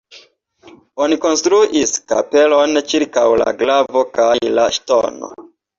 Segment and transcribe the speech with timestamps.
[1.05, 5.37] Oni konstruis kapelon ĉirkaŭ la glavo kaj la ŝtono.